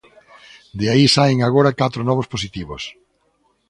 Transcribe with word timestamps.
De 0.79 0.85
aí 0.93 1.05
saen 1.15 1.37
agora 1.41 1.77
catro 1.81 2.01
novos 2.09 2.27
positivos. 2.33 2.83